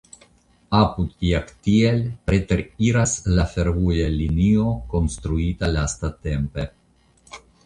Apud 0.77 1.09
Jagtial 1.31 1.99
preteriras 2.29 3.13
la 3.41 3.45
fervoja 3.53 4.09
linio 4.15 4.73
konstruita 4.95 5.71
lastatempe. 5.79 6.67